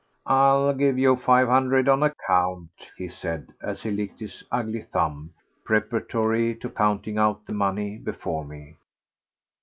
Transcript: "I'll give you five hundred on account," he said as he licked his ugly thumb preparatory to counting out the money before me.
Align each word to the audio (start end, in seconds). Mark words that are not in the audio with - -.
"I'll 0.25 0.73
give 0.73 0.97
you 0.97 1.15
five 1.15 1.47
hundred 1.47 1.87
on 1.87 2.01
account," 2.01 2.71
he 2.97 3.07
said 3.07 3.53
as 3.61 3.83
he 3.83 3.91
licked 3.91 4.19
his 4.19 4.43
ugly 4.51 4.81
thumb 4.81 5.31
preparatory 5.63 6.55
to 6.55 6.71
counting 6.71 7.19
out 7.19 7.45
the 7.45 7.53
money 7.53 7.99
before 7.99 8.43
me. 8.43 8.77